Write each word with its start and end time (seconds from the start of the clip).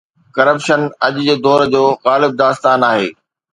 Corruption 0.35 0.81
اڄ 1.05 1.13
جي 1.25 1.35
دور 1.45 1.61
جو 1.73 1.83
غالب 2.05 2.31
داستان 2.43 2.79
آهي. 2.91 3.09